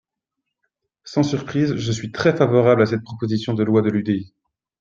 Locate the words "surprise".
1.21-1.75